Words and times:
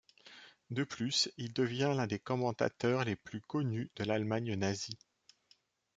De 0.71 0.83
plus, 0.83 1.29
il 1.37 1.53
devient 1.53 1.93
l'un 1.95 2.07
des 2.07 2.17
commentateurs 2.17 3.03
les 3.05 3.15
plus 3.15 3.39
connus 3.39 3.91
de 3.97 4.03
l'Allemagne 4.03 4.55
nazie. 4.55 4.97